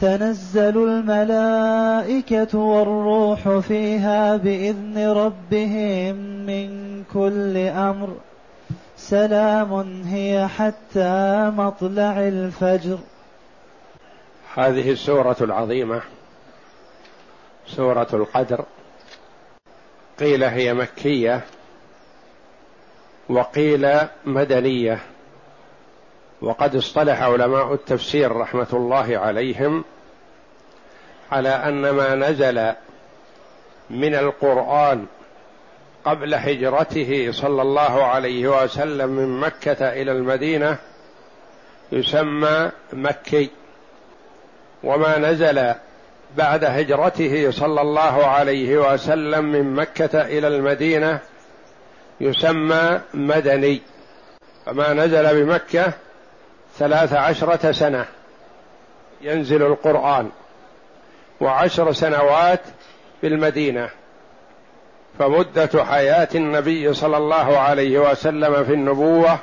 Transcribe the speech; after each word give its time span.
تنزل 0.00 0.76
الملائكة 0.76 2.58
والروح 2.58 3.58
فيها 3.58 4.36
بإذن 4.36 5.08
ربهم 5.08 6.14
من 6.46 7.02
كل 7.12 7.56
أمر. 7.56 8.16
سلام 8.96 10.02
هي 10.02 10.48
حتى 10.48 11.50
مطلع 11.56 12.28
الفجر. 12.28 12.98
هذه 14.54 14.90
السورة 14.92 15.36
العظيمة 15.40 16.02
سورة 17.66 18.08
القدر. 18.12 18.64
قيل 20.20 20.44
هي 20.44 20.74
مكية 20.74 21.40
وقيل 23.28 23.88
مدنية. 24.24 25.00
وقد 26.42 26.76
اصطلح 26.76 27.22
علماء 27.22 27.74
التفسير 27.74 28.36
رحمة 28.36 28.66
الله 28.72 29.18
عليهم 29.18 29.84
على 31.30 31.48
أن 31.48 31.90
ما 31.90 32.14
نزل 32.14 32.72
من 33.90 34.14
القرآن 34.14 35.06
قبل 36.04 36.34
هجرته 36.34 37.28
صلى 37.32 37.62
الله 37.62 38.04
عليه 38.04 38.62
وسلم 38.62 39.08
من 39.08 39.40
مكة 39.40 39.88
إلى 39.88 40.12
المدينة 40.12 40.78
يسمى 41.92 42.70
مكي 42.92 43.50
وما 44.84 45.18
نزل 45.18 45.74
بعد 46.36 46.64
هجرته 46.64 47.50
صلى 47.50 47.80
الله 47.80 48.26
عليه 48.26 48.92
وسلم 48.92 49.44
من 49.44 49.74
مكة 49.74 50.22
إلى 50.22 50.48
المدينة 50.48 51.18
يسمى 52.20 53.00
مدني. 53.14 53.82
فما 54.66 54.92
نزل 54.92 55.44
بمكة 55.44 55.92
ثلاث 56.78 57.12
عشرة 57.12 57.72
سنة 57.72 58.06
ينزل 59.20 59.62
القرآن. 59.62 60.30
وعشر 61.40 61.92
سنوات 61.92 62.60
بالمدينة 63.22 63.90
فمدة 65.18 65.84
حياة 65.84 66.28
النبي 66.34 66.94
صلى 66.94 67.16
الله 67.16 67.58
عليه 67.58 67.98
وسلم 67.98 68.64
في 68.64 68.72
النبوة 68.72 69.38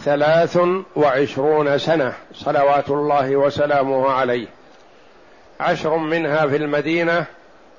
ثلاث 0.00 0.58
وعشرون 0.96 1.78
سنة 1.78 2.12
صلوات 2.32 2.90
الله 2.90 3.36
وسلامه 3.36 4.10
عليه. 4.10 4.46
عشر 5.60 5.96
منها 5.96 6.46
في 6.46 6.56
المدينة 6.56 7.24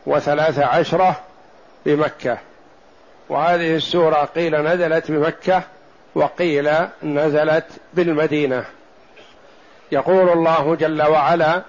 وثلاث 0.06 0.60
عشرة 0.60 1.20
بمكة. 1.86 2.38
وهذه 3.30 3.76
السورة 3.76 4.26
قيل 4.26 4.56
نزلت 4.56 5.12
بمكة 5.12 5.64
وقيل 6.16 6.72
نزلت 7.04 7.66
بالمدينة. 7.94 8.66
يقول 9.92 10.30
الله 10.30 10.76
جل 10.76 11.04
وعلا 11.04 11.62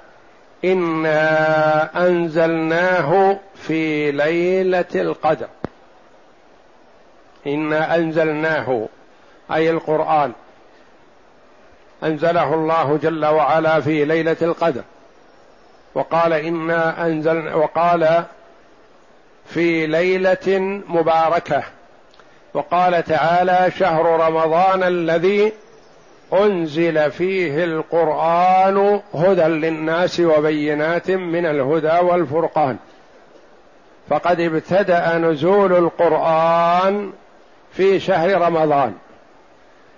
إنا 0.64 2.06
أنزلناه 2.06 3.38
في 3.54 4.10
ليلة 4.10 4.84
القدر. 4.94 5.48
إنا 7.46 7.94
أنزلناه 7.96 8.88
أي 9.52 9.70
القرآن. 9.70 10.32
أنزله 12.04 12.54
الله 12.54 12.98
جل 13.02 13.26
وعلا 13.26 13.80
في 13.80 14.04
ليلة 14.04 14.36
القدر. 14.42 14.82
وقال 15.94 16.32
إنا 16.32 17.06
انزلنا 17.06 17.54
وقال 17.54 18.24
في 19.46 19.86
ليلة 19.86 20.58
مباركة. 20.88 21.62
وقال 22.54 23.04
تعالى 23.04 23.72
شهر 23.78 24.06
رمضان 24.06 24.82
الذي 24.82 25.52
أنزل 26.32 27.10
فيه 27.10 27.64
القرآن 27.64 29.00
هدى 29.14 29.42
للناس 29.42 30.20
وبينات 30.20 31.10
من 31.10 31.46
الهدى 31.46 32.06
والفرقان. 32.06 32.76
فقد 34.08 34.40
ابتدأ 34.40 35.18
نزول 35.18 35.72
القرآن 35.72 37.12
في 37.72 38.00
شهر 38.00 38.40
رمضان 38.40 38.94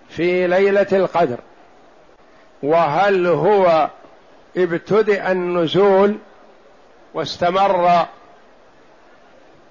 في 0.08 0.46
ليلة 0.46 0.86
القدر. 0.92 1.38
وهل 2.62 3.26
هو 3.26 3.88
ابتدأ 4.56 5.32
النزول 5.32 6.16
واستمر 7.14 8.06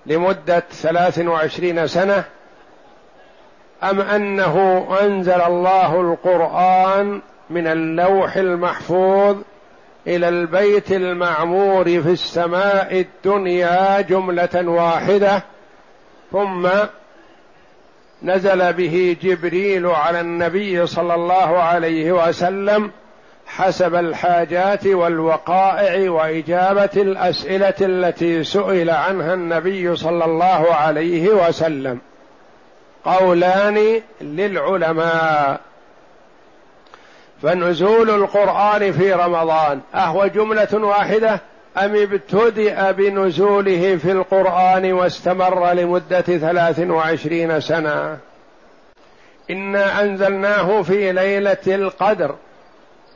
لمدة 0.06 0.64
ثلاث 0.72 1.20
وعشرين 1.20 1.88
سنة؟ 1.88 2.24
أم 3.84 4.02
أنه 4.02 4.88
أنزل 5.02 5.42
الله 5.42 6.02
القرآن 6.02 7.22
من 7.50 7.68
اللوح 7.68 8.36
المحفوظ 8.36 9.38
إلى 10.08 10.30
البيت 10.30 10.92
المعمور 10.92 11.84
في 11.86 12.12
السماء 12.12 13.00
الدنيا 13.00 14.02
جملة 14.02 14.70
واحدة 14.70 15.44
ثم 16.32 16.68
نزل 18.24 18.74
به 18.74 19.18
جبريل 19.22 19.86
على 19.86 20.22
النبي 20.22 20.88
صلى 20.88 21.16
الله 21.16 21.58
عليه 21.58 22.12
وسلم 22.12 22.92
حسب 23.48 23.96
الحاجات 23.96 24.88
والوقائع 24.88 26.12
وإجابة 26.12 26.90
الأسئلة 26.98 27.74
التي 27.82 28.44
سئل 28.44 28.90
عنها 28.90 29.34
النبي 29.34 29.96
صلى 29.96 30.26
الله 30.26 30.74
عليه 30.74 31.30
وسلم. 31.30 32.00
قولان 33.06 34.02
للعلماء. 34.22 35.60
فنزول 37.42 38.10
القرآن 38.10 38.92
في 38.92 39.14
رمضان 39.14 39.82
أهو 39.96 40.26
جملة 40.26 40.68
واحدة؟ 40.74 41.42
أم 41.78 41.96
ابتدأ 41.96 42.92
بنزوله 42.92 43.98
في 43.98 44.12
القرآن 44.12 44.94
واستمر 44.94 45.74
لمدة 45.74 46.22
ثلاث 46.22 46.80
وعشرين 46.80 47.62
سنة؟ 47.62 48.18
إنا 49.50 50.02
أنزلناه 50.02 50.82
في 50.82 51.12
ليلة 51.12 51.58
القدر. 51.68 52.36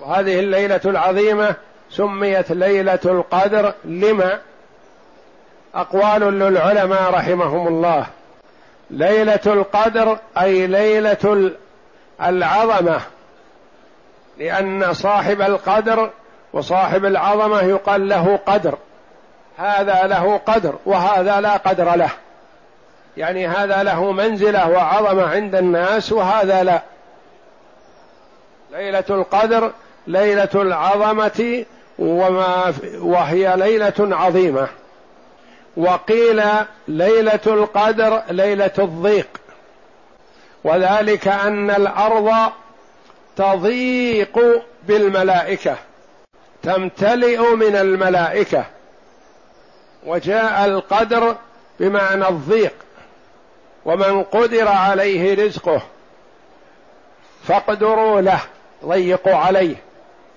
وهذه 0.02 0.40
الليلة 0.40 0.82
العظيمة 0.86 1.56
سميت 1.90 2.52
ليلة 2.52 3.00
القدر. 3.06 3.74
لما؟ 3.86 4.40
أقوال 5.76 6.40
للعلماء 6.40 7.14
رحمهم 7.14 7.68
الله. 7.68 8.06
ليلة 8.90 9.40
القدر 9.46 10.18
أي 10.42 10.68
ليلة 10.68 11.52
العظمة. 12.22 13.02
لأن 14.38 14.94
صاحب 14.94 15.42
القدر 15.42 16.10
وصاحب 16.54 17.06
العظمة 17.06 17.62
يقال 17.62 18.10
له 18.10 18.40
قدر. 18.46 18.78
هذا 19.58 20.08
له 20.08 20.38
قدر 20.38 20.76
وهذا 20.86 21.42
لا 21.42 21.58
قدر 21.58 21.96
له. 21.96 22.10
يعني 23.18 23.48
هذا 23.48 23.84
له 23.84 24.12
منزلة 24.12 24.70
وعظمة 24.70 25.24
عند 25.24 25.56
الناس 25.56 26.12
وهذا 26.12 26.64
لا. 26.64 26.82
ليلة 28.72 29.04
القدر 29.10 29.72
ليلة 30.08 30.50
العظمة 30.56 31.66
وما 32.00 32.74
وهي 33.00 33.54
ليلة 33.58 33.94
عظيمة. 34.00 34.68
وقيل 35.78 36.44
ليلة 36.88 37.40
القدر 37.48 38.22
ليلة 38.30 38.72
الضيق. 38.80 39.28
وذلك 40.64 41.28
أن 41.28 41.70
الأرض 41.70 42.52
تضيق 43.36 44.40
بالملائكة 44.84 45.76
تمتلئ 46.64 47.56
من 47.56 47.76
الملائكة 47.76 48.66
وجاء 50.06 50.66
القدر 50.66 51.36
بمعنى 51.80 52.28
الضيق 52.28 52.74
ومن 53.86 54.24
قدر 54.24 54.68
عليه 54.68 55.46
رزقه 55.46 55.82
فاقدروا 57.44 58.22
له 58.22 58.40
ضيقوا 58.86 59.36
عليه. 59.36 59.76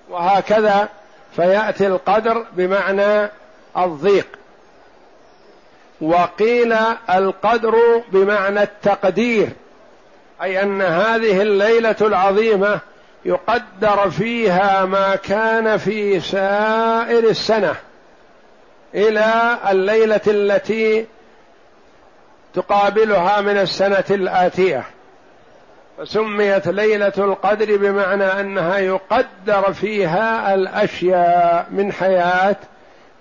وهكذا 0.09 0.89
فيأتي 1.35 1.87
القدر 1.87 2.45
بمعنى 2.53 3.29
الضيق. 3.77 4.27
وقيل 6.01 6.75
القدر 7.09 7.75
بمعنى 8.11 8.63
التقدير 8.63 9.49
أي 10.41 10.63
أن 10.63 10.81
هذه 10.81 11.41
الليلة 11.41 11.95
العظيمة 12.01 12.79
يقدر 13.25 14.09
فيها 14.09 14.85
ما 14.85 15.15
كان 15.15 15.77
في 15.77 16.19
سائر 16.19 17.29
السنة 17.29 17.75
إلى 18.95 19.57
الليلة 19.69 20.21
التي 20.27 21.05
تقابلها 22.53 23.41
من 23.41 23.57
السنة 23.57 24.03
الآتية. 24.11 24.83
فسميت 25.97 26.67
ليلة 26.67 27.13
القدر 27.17 27.77
بمعنى 27.77 28.23
أنها 28.23 28.77
يقدر 28.77 29.73
فيها 29.73 30.53
الأشياء 30.53 31.67
من 31.71 31.91
حياة 31.93 32.55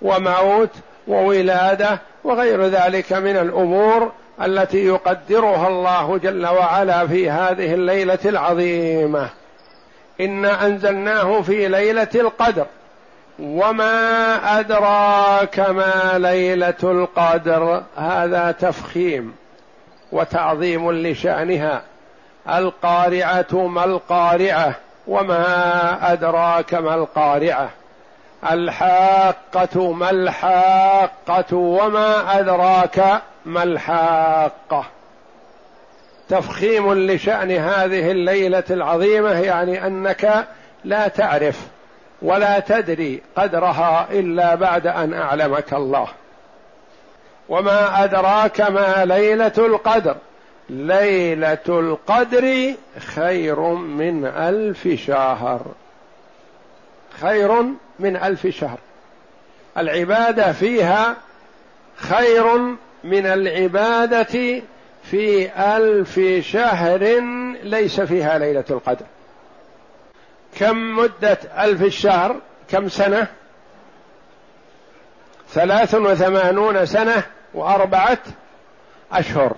وموت 0.02 0.70
وولادة 1.06 1.98
وغير 2.24 2.66
ذلك 2.66 3.12
من 3.12 3.36
الأمور 3.36 4.12
التي 4.42 4.86
يقدرها 4.86 5.68
الله 5.68 6.18
جل 6.18 6.46
وعلا 6.46 7.06
في 7.06 7.30
هذه 7.30 7.74
الليلة 7.74 8.18
العظيمة. 8.24 9.28
انا 10.20 10.66
أنزلناه 10.66 11.40
في 11.40 11.68
ليلة 11.68 12.08
القدر. 12.14 12.66
وما 13.38 14.58
أدراك 14.60 15.60
ما 15.60 16.18
ليلة 16.18 16.74
القدر. 16.82 17.82
هذا 17.96 18.52
تفخيم 18.60 19.34
وتعظيم 20.12 20.92
لشأنها. 20.92 21.82
القارعة 22.48 23.52
ما 23.52 23.84
القارعة. 23.84 24.74
وما 25.06 26.12
أدراك 26.12 26.74
ما 26.74 26.94
القارعة. 26.94 27.70
الحاقة 28.44 29.92
ما 29.92 30.10
الحاقة 30.10 31.56
وما 31.56 32.40
أدراك 32.40 33.22
ما 33.44 33.62
الحاقة. 33.62 34.84
تفخيم 36.28 36.94
لشأن 36.94 37.50
هذه 37.50 38.10
الليلة 38.10 38.64
العظيمة 38.70 39.40
يعني 39.40 39.86
أنك 39.86 40.46
لا 40.84 41.08
تعرف 41.08 41.60
ولا 42.22 42.60
تدري 42.60 43.22
قدرها 43.36 44.08
إلا 44.10 44.54
بعد 44.54 44.86
أن 44.86 45.14
أعلمك 45.14 45.72
الله. 45.72 46.08
وما 47.48 48.04
أدراك 48.04 48.60
ما 48.60 49.04
ليلة 49.04 49.52
القدر. 49.58 50.16
ليلة 50.70 51.58
القدر 51.68 52.74
خير 52.98 53.60
من 53.74 54.26
ألف 54.26 54.88
شهر. 54.88 55.60
خير 57.20 57.64
من 57.98 58.16
ألف 58.16 58.46
شهر. 58.46 58.78
العبادة 59.78 60.52
فيها 60.52 61.16
خير 61.96 62.56
من 63.04 63.26
العبادة 63.26 64.62
في 65.10 65.50
ألف 65.76 66.20
شهر 66.46 67.20
ليس 67.62 68.00
فيها 68.00 68.38
ليلة 68.38 68.64
القدر. 68.70 69.06
كم 70.58 70.96
مدة 70.96 71.38
ألف 71.58 71.82
الشهر 71.82 72.40
كم 72.70 72.88
سنة؟ 72.88 73.26
ثلاث 75.50 75.94
وثمانون 75.94 76.86
سنة 76.86 77.22
وأربعة 77.54 78.18
أشهر. 79.12 79.56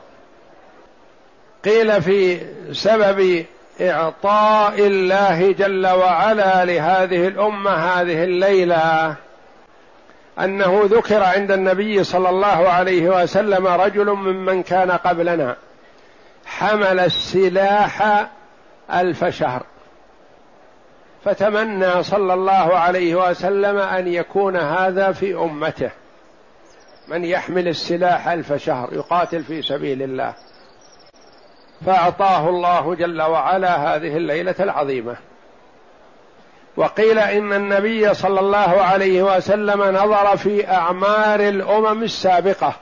قيل 1.65 2.03
في 2.03 2.41
سبب 2.73 3.45
إعطاء 3.81 4.87
الله 4.87 5.53
جل 5.53 5.87
وعلا 5.87 6.65
لهذه 6.65 7.29
الأمة 7.29 7.71
هذه 7.71 8.25
الليلة 8.25 9.17
أنه 10.41 10.83
ذكر 10.85 11.23
عند 11.23 11.51
النبي 11.53 12.05
صلى 12.05 12.29
الله 12.29 12.69
عليه 12.69 13.23
وسلم 13.23 13.67
رجل 13.67 14.11
ممن 14.11 14.63
كان 14.63 14.91
قبلنا 14.91 15.57
حمل 16.47 17.01
السلاح 17.01 18.27
ألف 18.93 19.25
شهر 19.25 19.63
فتمنى 21.25 22.03
صلى 22.03 22.35
الله 22.35 22.79
عليه 22.79 23.29
وسلم 23.31 23.79
أن 23.79 24.09
يكون 24.09 24.57
هذا 24.57 25.13
في 25.13 25.35
أمته 25.35 25.91
من 27.09 27.25
يحمل 27.25 27.69
السلاح 27.69 28.29
ألف 28.29 28.53
شهر 28.53 28.93
يقاتل 28.93 29.45
في 29.45 29.63
سبيل 29.63 30.03
الله 30.03 30.35
فأعطاه 31.87 32.49
الله 32.49 32.95
جل 32.95 33.23
وعلا 33.23 33.77
هذه 33.77 34.17
الليلة 34.17 34.55
العظيمة. 34.61 35.17
وقيل 36.77 37.19
إن 37.19 37.53
النبي 37.53 38.15
صلى 38.15 38.41
الله 38.41 38.83
عليه 38.83 39.23
وسلم 39.23 39.83
نظر 39.83 40.37
في 40.37 40.69
أعمار 40.69 41.41
الأمم 41.41 42.03
السابقة 42.03 42.73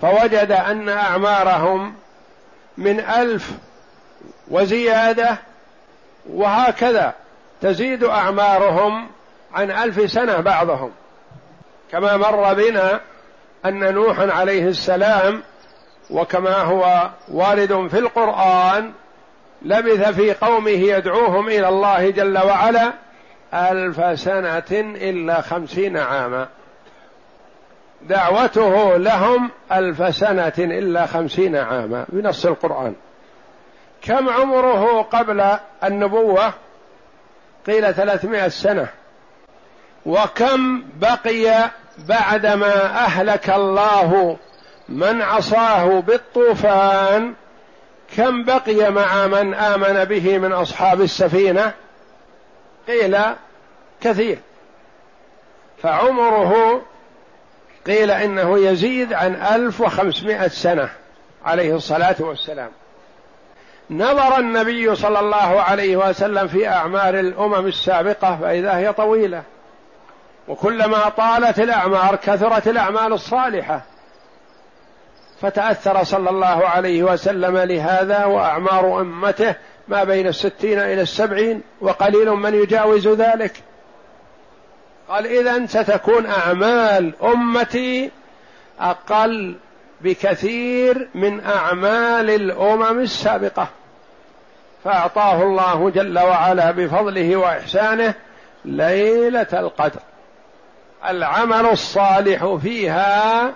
فوجد 0.00 0.52
أن 0.52 0.88
أعمارهم 0.88 1.94
من 2.78 3.00
ألف 3.00 3.50
وزيادة 4.50 5.38
وهكذا 6.30 7.14
تزيد 7.60 8.04
أعمارهم 8.04 9.08
عن 9.54 9.70
ألف 9.70 10.10
سنة 10.10 10.40
بعضهم. 10.40 10.90
كما 11.92 12.16
مر 12.16 12.54
بنا 12.54 13.00
أن 13.64 13.94
نوحا 13.94 14.32
عليه 14.32 14.66
السلام 14.66 15.42
وكما 16.12 16.56
هو 16.56 17.10
وارد 17.28 17.88
في 17.90 17.98
القرآن 17.98 18.92
لبث 19.62 20.08
في 20.08 20.34
قومه 20.34 20.70
يدعوهم 20.70 21.48
إلى 21.48 21.68
الله 21.68 22.10
جل 22.10 22.38
وعلا 22.38 22.92
ألف 23.54 24.20
سنة 24.20 24.70
إلا 24.70 25.40
خمسين 25.40 25.96
عاما. 25.96 26.48
دعوته 28.02 28.96
لهم 28.96 29.50
ألف 29.72 30.16
سنة 30.16 30.52
إلا 30.58 31.06
خمسين 31.06 31.56
عاما 31.56 32.06
بنص 32.08 32.46
القرآن. 32.46 32.94
كم 34.02 34.28
عمره 34.28 35.02
قبل 35.02 35.56
النبوة؟ 35.84 36.52
قيل 37.66 37.94
ثلاثمائة 37.94 38.48
سنة. 38.48 38.88
وكم 40.06 40.84
بقي 41.00 41.70
بعدما 42.08 42.84
أهلك 42.84 43.50
الله 43.50 44.36
من 44.92 45.22
عصاه 45.22 46.00
بالطوفان 46.00 47.34
كم 48.16 48.44
بقي 48.44 48.90
مع 48.90 49.26
من 49.26 49.54
آمن 49.54 50.04
به 50.04 50.38
من 50.38 50.52
أصحاب 50.52 51.00
السفينة؟ 51.00 51.72
قيل 52.88 53.18
كثير. 54.00 54.38
فعمره 55.82 56.82
قيل 57.86 58.10
إنه 58.10 58.58
يزيد 58.58 59.12
عن 59.12 59.34
ألف 59.34 59.80
وخمسمائة 59.80 60.48
سنة 60.48 60.88
عليه 61.44 61.76
الصلاة 61.76 62.16
والسلام. 62.18 62.70
نظر 63.90 64.38
النبي 64.38 64.94
صلى 64.94 65.20
الله 65.20 65.62
عليه 65.62 65.96
وسلم 65.96 66.48
في 66.48 66.68
أعمار 66.68 67.18
الأمم 67.18 67.66
السابقة 67.66 68.38
فإذا 68.42 68.76
هي 68.76 68.92
طويلة. 68.92 69.42
وكلما 70.48 71.08
طالت 71.08 71.58
الأعمار 71.58 72.16
كثرت 72.16 72.68
الأعمال 72.68 73.12
الصالحة. 73.12 73.91
فتأثر 75.42 76.04
صلى 76.04 76.30
الله 76.30 76.68
عليه 76.68 77.02
وسلم 77.02 77.58
لهذا 77.58 78.24
وأعمار 78.24 79.00
أمته 79.00 79.54
ما 79.88 80.04
بين 80.04 80.26
الستين 80.26 80.78
إلى 80.78 81.02
السبعين 81.02 81.62
وقليل 81.80 82.30
من 82.30 82.54
يجاوز 82.54 83.08
ذلك. 83.08 83.52
قال 85.08 85.26
اذا 85.26 85.66
ستكون 85.66 86.26
أعمال 86.26 87.12
أمتي 87.22 88.10
أقل 88.80 89.56
بكثير 90.00 91.08
من 91.14 91.44
أعمال 91.44 92.30
الأمم 92.30 92.98
السابقة. 93.00 93.68
فأعطاه 94.84 95.42
الله 95.42 95.90
جل 95.90 96.18
وعلا 96.18 96.70
بفضله 96.70 97.36
وإحسانه 97.36 98.14
ليلة 98.64 99.46
القدر. 99.52 100.00
العمل 101.08 101.66
الصالح 101.66 102.54
فيها 102.62 103.52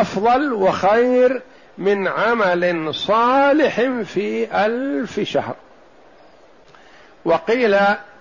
أفضل 0.00 0.52
وخير 0.52 1.42
من 1.78 2.08
عمل 2.08 2.94
صالح 2.94 3.80
في 4.04 4.48
ألف 4.66 5.20
شهر. 5.20 5.54
وقيل 7.24 7.74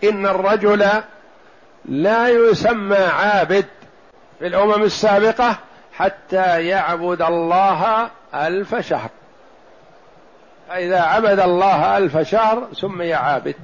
إن 0.03 0.25
الرجل 0.25 0.87
لا 1.85 2.29
يسمى 2.29 2.97
عابد 2.97 3.65
في 4.39 4.47
الأمم 4.47 4.83
السابقة 4.83 5.57
حتى 5.93 6.67
يعبد 6.67 7.21
الله 7.21 8.09
ألف 8.35 8.75
شهر. 8.75 9.09
فإذا 10.69 11.01
عبد 11.01 11.39
الله 11.39 11.97
ألف 11.97 12.17
شهر 12.17 12.67
سمي 12.73 13.13
عابد. 13.13 13.55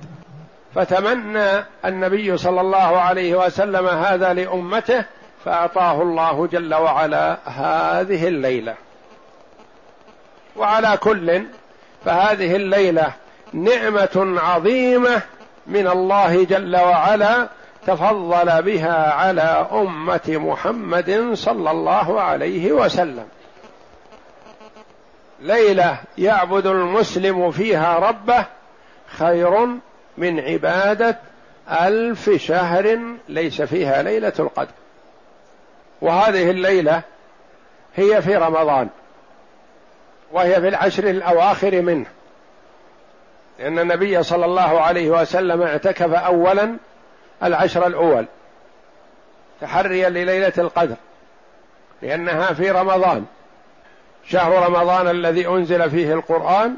فتمنى 0.75 1.65
النبي 1.85 2.37
صلى 2.37 2.61
الله 2.61 3.01
عليه 3.01 3.45
وسلم 3.45 3.87
هذا 3.87 4.33
لأمته 4.33 5.05
فأعطاه 5.45 6.01
الله 6.01 6.47
جل 6.47 6.75
وعلا 6.75 7.37
هذه 7.45 8.27
الليلة. 8.27 8.75
وعلى 10.55 10.97
كل 10.97 11.43
فهذه 12.05 12.55
الليلة 12.55 13.11
نعمة 13.53 14.39
عظيمة 14.43 15.21
من 15.67 15.87
الله 15.87 16.43
جل 16.43 16.75
وعلا 16.75 17.47
تفضل 17.87 18.61
بها 18.61 19.13
على 19.13 19.67
أمة 19.71 20.21
محمد 20.27 21.29
صلى 21.33 21.71
الله 21.71 22.21
عليه 22.21 22.71
وسلم. 22.71 23.27
ليلة 25.39 25.97
يعبد 26.17 26.67
المسلم 26.67 27.51
فيها 27.51 27.99
ربه 27.99 28.45
خير 29.17 29.67
من 30.17 30.39
عبادة 30.39 31.19
ألف 31.69 32.29
شهر 32.29 32.99
ليس 33.29 33.61
فيها 33.61 34.03
ليلة 34.03 34.33
القدر. 34.39 34.71
وهذه 36.01 36.51
الليلة 36.51 37.01
هي 37.95 38.21
في 38.21 38.35
رمضان 38.35 38.89
وهي 40.31 40.61
في 40.61 40.67
العشر 40.67 41.09
الأواخر 41.09 41.81
منه. 41.81 42.05
لأن 43.59 43.79
النبي 43.79 44.23
صلى 44.23 44.45
الله 44.45 44.81
عليه 44.81 45.09
وسلم 45.09 45.61
اعتكف 45.61 46.13
أولا 46.13 46.77
العشر 47.43 47.87
الأول 47.87 48.25
تحريا 49.61 50.09
لليلة 50.09 50.53
القدر 50.57 50.95
لأنها 52.01 52.53
في 52.53 52.71
رمضان. 52.71 53.25
شهر 54.25 54.67
رمضان 54.67 55.07
الذي 55.07 55.47
أنزل 55.47 55.89
فيه 55.89 56.13
القرآن 56.13 56.75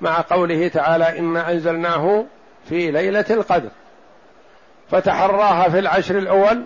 مع 0.00 0.24
قوله 0.30 0.68
تعالى 0.68 1.18
إنا 1.18 1.50
أنزلناه 1.50 2.24
في 2.68 2.90
ليلة 2.90 3.24
القدر. 3.30 3.70
فتحراها 4.90 5.68
في 5.68 5.78
العشر 5.78 6.18
الأول 6.18 6.62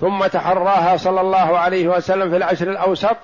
ثم 0.00 0.26
تحراها 0.26 0.96
صلى 0.96 1.20
الله 1.20 1.58
عليه 1.58 1.88
وسلم 1.88 2.30
في 2.30 2.36
العشر 2.36 2.70
الأوسط 2.70 3.16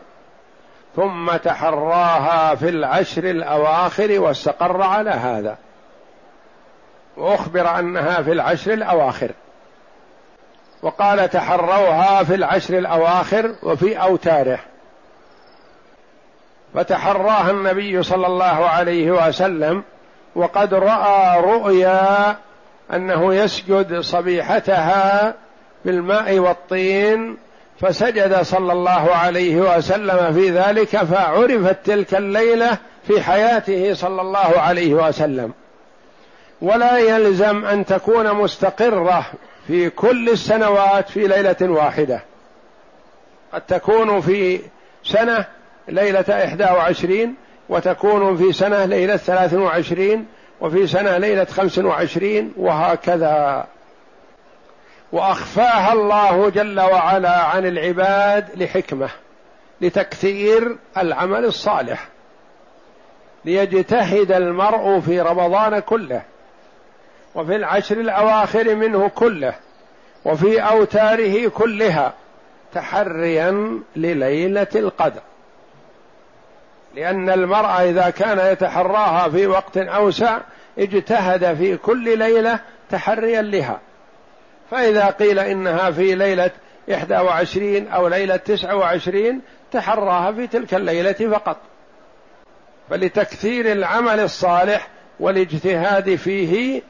ثم 0.97 1.37
تحراها 1.37 2.55
في 2.55 2.69
العشر 2.69 3.25
الأواخر 3.25 4.21
واستقر 4.21 4.83
على 4.83 5.11
هذا. 5.11 5.57
وأخبر 7.17 7.79
أنها 7.79 8.23
في 8.23 8.33
العشر 8.33 8.73
الأواخر. 8.73 9.31
وقال 10.83 11.31
تحروها 11.31 12.25
في 12.25 12.35
العشر 12.35 12.79
الأواخر 12.79 13.55
وفي 13.63 13.97
أوتاره. 14.03 14.59
فتحراها 16.75 17.51
النبي 17.51 18.03
صلى 18.03 18.27
الله 18.27 18.69
عليه 18.69 19.11
وسلم 19.11 19.83
وقد 20.35 20.75
رأى 20.75 21.41
رؤيا 21.41 22.37
أنه 22.93 23.35
يسجد 23.35 24.01
صبيحتها 24.01 25.35
بالماء 25.85 26.39
والطين 26.39 27.37
فسجد 27.81 28.43
صلى 28.43 28.73
الله 28.73 29.15
عليه 29.15 29.77
وسلم 29.77 30.33
في 30.33 30.51
ذلك 30.51 30.97
فعرفت 30.97 31.77
تلك 31.85 32.15
الليلة 32.15 32.79
في 33.07 33.23
حياته 33.23 33.95
صلى 33.95 34.21
الله 34.23 34.61
عليه 34.61 34.95
وسلم. 34.95 35.53
ولا 36.63 36.99
يلزم 36.99 37.65
أن 37.65 37.85
تكون 37.85 38.33
مستقرة 38.33 39.27
في 39.67 39.91
كل 39.91 40.29
السنوات 40.29 41.09
في 41.09 41.27
ليلة 41.27 41.57
واحدة. 41.63 42.23
قد 43.53 43.61
تكون 43.61 44.21
في 44.21 44.61
سنة 45.05 45.45
ليلة 45.89 46.45
إحدى 46.45 46.65
وعشرين 46.65 47.35
وتكون 47.69 48.37
في 48.37 48.53
سنة 48.53 48.85
ليلة 48.85 49.17
ثلاث 49.17 49.55
وعشرين 49.55 50.27
وفي 50.61 50.87
سنة 50.87 51.19
ليلة 51.19 51.45
خمس 51.45 51.79
وعشرين 51.79 52.53
وهكذا. 52.57 53.67
وأخفاها 55.13 55.93
الله 55.93 56.51
جل 56.51 56.81
وعلا 56.81 57.39
عن 57.39 57.67
العباد 57.67 58.63
لحكمة 58.63 59.09
لتكثير 59.81 60.77
العمل 60.99 61.45
الصالح. 61.45 62.09
ليجتهد 63.45 64.33
المرء 64.33 65.01
في 65.01 65.21
رمضان 65.21 65.79
كله 65.79 66.23
وفي 67.35 67.57
العشر 67.57 68.01
الأواخر 68.01 68.75
منه 68.75 69.09
كله 69.09 69.55
وفي 70.25 70.61
أوتاره 70.61 71.49
كلها 71.49 72.13
تحريا 72.75 73.81
لليلة 73.97 74.67
القدر. 74.75 75.21
لأن 76.95 77.31
المرأة 77.31 77.83
إذا 77.83 78.11
كان 78.11 78.53
يتحراها 78.53 79.29
في 79.29 79.47
وقت 79.47 79.77
أوسع 79.77 80.39
اجتهد 80.79 81.55
في 81.55 81.77
كل 81.77 82.19
ليلة 82.19 82.61
تحريا 82.91 83.43
لها. 83.43 83.79
فإذا 84.71 85.07
قيل 85.07 85.39
إنها 85.39 85.91
في 85.91 86.15
ليلة 86.15 86.51
إحدى 86.95 87.15
وعشرين 87.15 87.89
أو 87.89 88.09
ليلة 88.09 88.37
تسعة 88.37 88.77
وعشرين 88.77 89.41
تحراها 89.73 90.33
في 90.33 90.47
تلك 90.47 90.75
الليلة 90.75 91.13
فقط. 91.13 91.57
فلتكثير 92.91 93.73
العمل 93.73 94.21
الصالح 94.21 94.89
والاجتهاد 95.21 96.15
فيه 96.15 96.83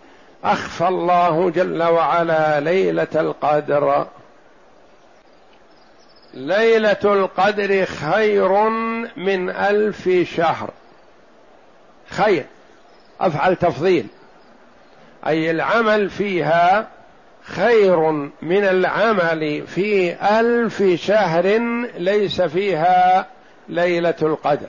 أخفى 0.44 0.88
الله 0.88 1.50
جل 1.50 1.82
وعلا 1.82 2.60
ليلة 2.60 3.08
القدر. 3.14 4.06
ليلة 6.34 6.96
القدر 7.04 7.84
خير 7.84 8.68
من 9.16 9.50
ألف 9.50 10.08
شهر. 10.36 10.70
خير. 12.08 12.46
أفعل 13.20 13.56
تفضيل. 13.56 14.06
أي 15.26 15.50
العمل 15.50 16.10
فيها 16.10 16.88
خير 17.50 18.10
من 18.42 18.64
العمل 18.64 19.66
في 19.66 20.14
ألف 20.40 20.82
شهر 20.82 21.58
ليس 21.98 22.40
فيها 22.42 23.26
ليلة 23.68 24.14
القدر. 24.22 24.68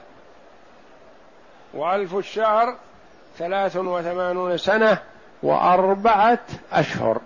وألف 1.73 2.15
الشهر 2.15 2.75
ثلاث 3.37 3.77
وثمانون 3.77 4.57
سنة 4.57 4.97
وأربعة 5.43 6.39
أشهر. 6.73 7.21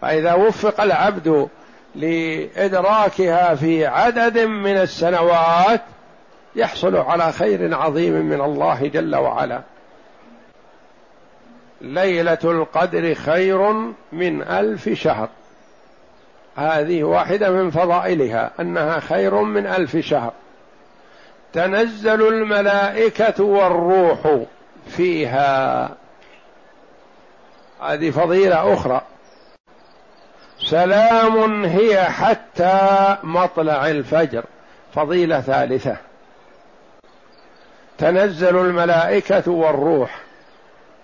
فإذا 0.00 0.34
وفق 0.34 0.80
العبد 0.80 1.48
لإدراكها 1.94 3.54
في 3.54 3.86
عدد 3.86 4.38
من 4.38 4.76
السنوات 4.78 5.82
يحصل 6.56 6.96
على 6.96 7.32
خير 7.32 7.74
عظيم 7.74 8.12
من 8.12 8.40
الله 8.40 8.86
جل 8.86 9.16
وعلا. 9.16 9.60
ليلة 11.80 12.38
القدر 12.44 13.14
خير 13.14 13.72
من 14.12 14.42
ألف 14.42 14.88
شهر. 14.88 15.28
هذه 16.56 17.04
واحدة 17.04 17.50
من 17.50 17.70
فضائلها 17.70 18.50
أنها 18.60 19.00
خير 19.00 19.34
من 19.34 19.66
ألف 19.66 19.96
شهر. 19.96 20.32
تنزل 21.52 22.28
الملائكة 22.28 23.44
والروح 23.44 24.40
فيها. 24.88 25.90
هذه 27.82 28.10
فضيلة 28.10 28.74
أخرى. 28.74 29.00
سلام 30.58 31.64
هي 31.64 32.04
حتى 32.04 33.16
مطلع 33.22 33.90
الفجر. 33.90 34.44
فضيلة 34.94 35.40
ثالثة. 35.40 35.96
تنزل 37.98 38.56
الملائكة 38.56 39.50
والروح 39.50 40.25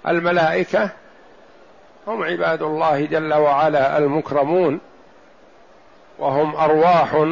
الملائكة 0.09 0.90
هم 2.06 2.23
عباد 2.23 2.62
الله 2.62 3.04
جل 3.04 3.35
وعلا 3.35 3.99
المكرمون 3.99 4.80
وهم 6.18 6.56
أرواح 6.56 7.26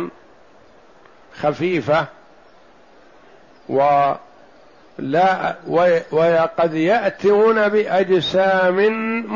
خفيفة 1.40 2.06
ولا 3.68 5.56
وقد 6.10 6.74
يأتون 6.74 7.68
بأجسام 7.68 8.76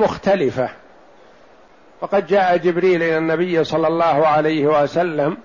مختلفة. 0.00 0.68
وقد 2.00 2.26
جاء 2.26 2.56
جبريل 2.56 3.02
إلى 3.02 3.18
النبي 3.18 3.64
صلى 3.64 3.88
الله 3.88 4.26
عليه 4.26 4.66
وسلم 4.66 5.36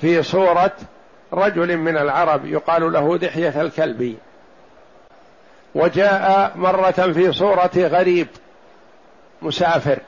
في 0.00 0.22
صورة 0.22 0.72
رجل 1.32 1.76
من 1.76 1.96
العرب 1.96 2.46
يقال 2.46 2.92
له 2.92 3.18
دحية 3.18 3.60
الكلبي. 3.62 4.16
وجاء 5.74 6.52
مرة 6.56 6.90
في 6.90 7.32
صورة 7.32 7.70
غريب 7.76 8.26
مسافر. 9.42 9.98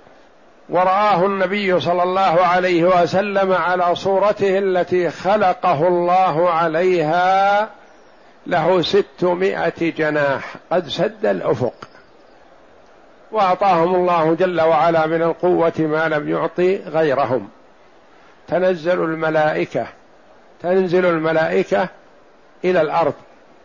ورآه 0.68 1.26
النبي 1.26 1.80
صلى 1.80 2.02
الله 2.02 2.40
عليه 2.40 2.84
وسلم 2.84 3.52
على 3.52 3.94
صورته 3.94 4.58
التي 4.58 5.10
خلقه 5.10 5.88
الله 5.88 6.50
عليها 6.50 7.68
له 8.46 8.82
ستمائة 8.82 9.90
جناح 9.90 10.54
قد 10.70 10.88
سد 10.88 11.26
الأفق. 11.26 11.74
وأعطاهم 13.32 13.94
الله 13.94 14.34
جل 14.34 14.60
وعلا 14.60 15.06
من 15.06 15.22
القوة 15.22 15.72
ما 15.78 16.08
لم 16.08 16.28
يعطي 16.28 16.76
غيرهم. 16.76 17.48
تنزل 18.48 19.04
الملائكة 19.04 19.86
تنزل 20.62 21.06
الملائكة 21.06 21.88
إلى 22.64 22.80
الأرض 22.80 23.14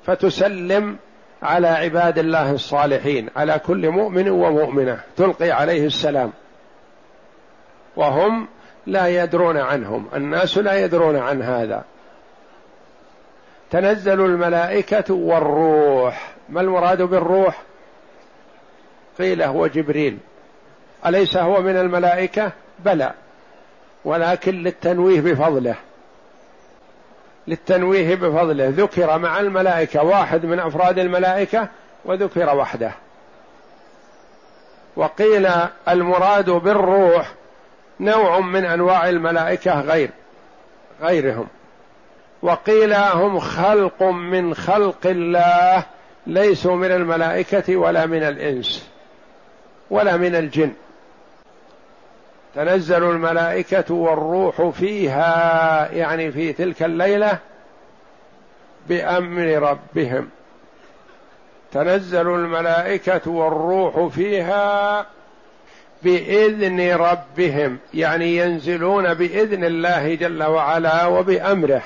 فتسلم 0.06 0.98
على 1.44 1.68
عباد 1.68 2.18
الله 2.18 2.52
الصالحين 2.52 3.30
على 3.36 3.60
كل 3.60 3.90
مؤمن 3.90 4.30
ومؤمنة 4.30 5.00
تلقي 5.18 5.52
عليه 5.52 5.86
السلام. 5.86 6.32
وهم 7.96 8.48
لا 8.86 9.24
يدرون 9.24 9.58
عنهم 9.58 10.08
الناس 10.16 10.58
لا 10.58 10.86
يدرون 10.86 11.16
عن 11.16 11.42
هذا. 11.42 11.84
تنزل 13.72 14.26
الملائكة 14.26 15.14
والروح. 15.14 16.32
ما 16.50 16.62
المراد 16.62 17.02
بالروح؟ 17.02 17.62
قيل 19.20 19.42
هو 19.42 19.68
جبريل. 19.68 20.18
أليس 21.06 21.38
هو 21.38 21.62
من 21.62 21.78
الملائكة؟ 21.78 22.52
بلى. 22.80 23.14
ولكن 24.06 24.64
للتنويه 24.64 25.22
بفضله. 25.22 25.76
للتنويه 27.48 28.16
بفضله. 28.16 28.70
ذكر 28.70 29.18
مع 29.18 29.40
الملائكة 29.40 30.04
واحد 30.04 30.46
من 30.46 30.60
أفراد 30.60 31.00
الملائكة 31.00 31.68
وذكر 32.06 32.56
وحده. 32.56 32.92
وقيل 34.96 35.48
المراد 35.90 36.50
بالروح 36.50 37.34
نوع 38.00 38.40
من 38.40 38.66
أنواع 38.66 39.10
الملائكة 39.10 39.82
غير 39.82 40.10
غيرهم. 41.02 41.48
وقيل 42.42 42.94
هم 42.94 43.40
خلق 43.40 44.04
من 44.04 44.54
خلق 44.56 45.06
الله 45.06 45.84
ليسوا 46.28 46.76
من 46.76 46.92
الملائكة 46.92 47.78
ولا 47.78 48.06
من 48.06 48.24
الإنس 48.24 48.90
ولا 49.90 50.18
من 50.18 50.36
الجن. 50.36 50.74
تنزل 52.58 53.04
الملائكة 53.04 53.94
والروح 53.94 54.70
فيها 54.70 55.92
يعني 55.92 56.32
في 56.32 56.54
تلك 56.54 56.84
الليلة 56.84 57.38
بأمر 58.90 59.44
ربهم. 59.44 60.30
تنزل 61.72 62.28
الملائكة 62.28 63.32
والروح 63.32 64.08
فيها 64.08 65.06
بإذن 66.04 66.92
ربهم 66.92 67.78
يعني 67.94 68.38
ينزلون 68.38 69.14
بإذن 69.14 69.64
الله 69.64 70.16
جل 70.16 70.44
وعلا 70.44 71.06
وبأمره. 71.06 71.82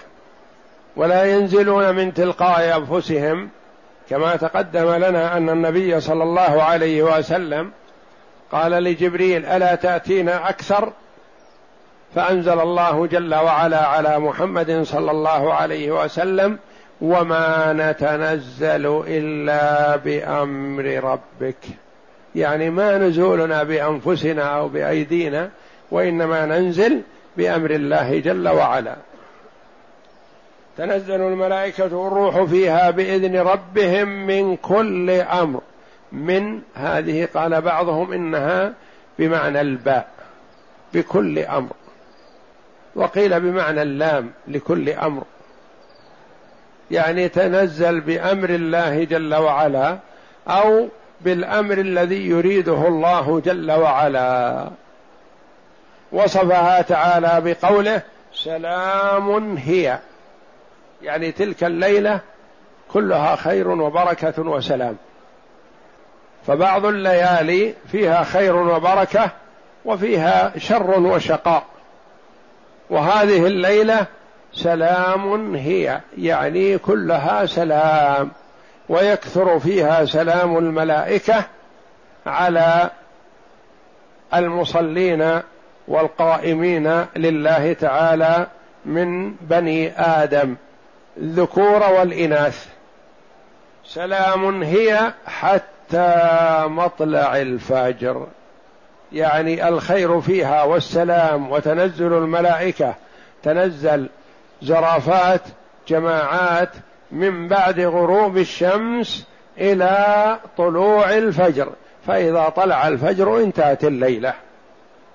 ولا 0.95 1.23
ينزلون 1.23 1.95
من 1.95 2.13
تلقاء 2.13 2.77
أنفسهم 2.77 3.49
كما 4.09 4.35
تقدم 4.35 4.91
لنا 4.91 5.37
أن 5.37 5.49
النبي 5.49 5.99
صلى 5.99 6.23
الله 6.23 6.63
عليه 6.63 7.03
وسلم 7.03 7.71
قال 8.51 8.71
لجبريل 8.71 9.45
ألا 9.45 9.75
تأتينا 9.75 10.49
أكثر؟ 10.49 10.93
فأنزل 12.15 12.59
الله 12.59 13.07
جل 13.07 13.35
وعلا 13.35 13.87
على 13.87 14.19
محمد 14.19 14.81
صلى 14.83 15.11
الله 15.11 15.53
عليه 15.53 15.91
وسلم 16.03 16.59
وما 17.01 17.73
نتنزل 17.73 19.03
إلا 19.07 19.95
بأمر 19.95 20.83
ربك. 21.03 21.65
يعني 22.35 22.69
ما 22.69 22.97
نزولنا 22.97 23.63
بأنفسنا 23.63 24.43
أو 24.43 24.67
بأيدينا 24.67 25.49
وإنما 25.91 26.45
ننزل 26.45 27.01
بأمر 27.37 27.71
الله 27.71 28.19
جل 28.19 28.49
وعلا. 28.49 28.95
تنزل 30.77 31.21
الملائكة 31.21 31.95
والروح 31.95 32.43
فيها 32.43 32.89
بإذن 32.89 33.37
ربهم 33.37 34.27
من 34.27 34.55
كل 34.55 35.09
أمر. 35.09 35.61
من 36.11 36.61
هذه 36.75 37.27
قال 37.33 37.61
بعضهم 37.61 38.13
إنها 38.13 38.73
بمعنى 39.19 39.61
الباء 39.61 40.07
بكل 40.93 41.39
أمر. 41.39 41.71
وقيل 42.95 43.39
بمعنى 43.39 43.81
اللام 43.81 44.31
لكل 44.47 44.89
أمر. 44.89 45.23
يعني 46.91 47.29
تنزل 47.29 48.01
بأمر 48.01 48.49
الله 48.49 49.03
جل 49.03 49.35
وعلا 49.35 49.97
أو 50.47 50.87
بالأمر 51.21 51.77
الذي 51.77 52.27
يريده 52.27 52.87
الله 52.87 53.39
جل 53.39 53.71
وعلا. 53.71 54.69
وصفها 56.11 56.81
تعالى 56.81 57.41
بقوله 57.41 58.01
سلام 58.33 59.57
هي. 59.57 59.99
يعني 61.01 61.31
تلك 61.31 61.63
الليلة 61.63 62.19
كلها 62.93 63.35
خير 63.35 63.67
وبركة 63.67 64.41
وسلام. 64.41 64.97
فبعض 66.47 66.85
الليالي 66.85 67.73
فيها 67.91 68.23
خير 68.23 68.55
وبركة 68.55 69.29
وفيها 69.85 70.51
شر 70.57 70.99
وشقاء. 70.99 71.63
وهذه 72.89 73.47
الليلة 73.47 74.05
سلام 74.53 75.55
هي 75.55 75.99
يعني 76.17 76.77
كلها 76.77 77.45
سلام 77.45 78.31
ويكثر 78.89 79.59
فيها 79.59 80.05
سلام 80.05 80.57
الملائكة 80.57 81.43
على 82.25 82.89
المصلين 84.33 85.41
والقائمين 85.87 87.05
لله 87.15 87.73
تعالى 87.73 88.47
من 88.85 89.33
بني 89.33 89.99
آدم. 89.99 90.55
الذكور 91.17 91.83
والإناث. 91.83 92.67
سلام 93.85 94.63
هي 94.63 95.13
حتى 95.91 96.67
مطلع 96.67 97.37
الفجر. 97.41 98.27
يعني 99.11 99.67
الخير 99.67 100.21
فيها 100.21 100.63
والسلام 100.63 101.51
وتنزل 101.51 102.13
الملائكة. 102.13 102.95
تنزل 103.43 104.09
زرافات 104.61 105.41
جماعات 105.87 106.69
من 107.11 107.47
بعد 107.47 107.79
غروب 107.79 108.37
الشمس 108.37 109.27
إلى 109.57 110.37
طلوع 110.57 111.17
الفجر. 111.17 111.69
فإذا 112.07 112.49
طلع 112.49 112.87
الفجر 112.87 113.37
انتهت 113.37 113.83
الليلة. 113.83 114.33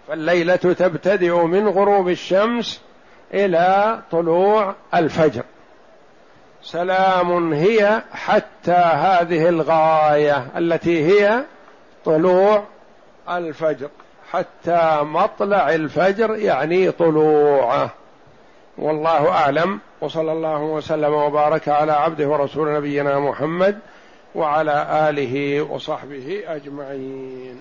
فالليلة 0.09 0.57
تبتدئ 0.57 1.43
من 1.43 1.69
غروب 1.69 2.09
الشمس 2.09 2.81
إلى 3.35 3.99
طلوع 4.11 4.75
الفجر. 4.95 5.43
سلام 6.67 7.53
هي 7.53 8.03
حتى 8.13 8.73
هذه 8.73 9.49
الغاية 9.49 10.47
التي 10.57 11.05
هي 11.05 11.41
طلوع 12.05 12.65
الفجر. 13.31 13.89
حتى 14.33 14.99
مطلع 15.03 15.75
الفجر 15.75 16.37
يعني 16.37 16.91
طلوعه. 16.91 17.91
والله 18.79 19.29
أعلم. 19.29 19.81
وصلى 20.01 20.33
الله 20.33 20.63
وسلم 20.63 21.13
وبارك 21.13 21.69
على 21.69 21.93
عبده 21.93 22.29
ورسول 22.29 22.75
نبينا 22.75 23.19
محمد 23.19 23.79
وعلى 24.35 25.09
آله 25.09 25.63
وصحبه 25.63 26.43
أجمعين. 26.47 27.61